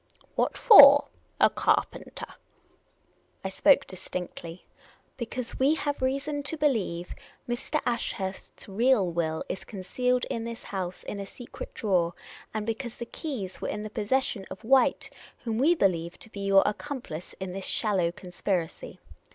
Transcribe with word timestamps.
"What 0.35 0.57
for? 0.57 1.09
A 1.39 1.47
carpentah?" 1.47 2.25
The 3.43 3.45
Unprofessional 3.49 3.73
Detective 3.75 3.99
329 3.99 4.57
I 4.57 4.57
spoke 4.57 4.65
distinctl3\" 4.65 4.69
Because 5.19 5.59
we 5.59 5.75
have 5.75 6.01
reason 6.01 6.41
to 6.41 6.57
believe 6.57 7.13
Mr. 7.47 7.79
Ashurst's 7.85 8.67
real 8.67 9.11
will 9.11 9.43
is 9.47 9.63
concealed 9.63 10.25
in 10.31 10.43
this 10.43 10.63
house 10.63 11.03
in 11.03 11.19
a 11.19 11.27
secret 11.27 11.75
drawer, 11.75 12.15
and 12.51 12.65
because 12.65 12.97
the 12.97 13.05
keys 13.05 13.61
were 13.61 13.69
in 13.69 13.83
the 13.83 13.91
possession 13.91 14.43
of 14.49 14.63
White, 14.63 15.11
whom 15.43 15.59
we 15.59 15.75
believe 15.75 16.17
to 16.17 16.31
be 16.31 16.39
your 16.47 16.63
accomplice 16.65 17.33
in 17.39 17.51
this 17.53 17.65
shal 17.67 17.97
low 17.97 18.11
conspiracy." 18.11 18.97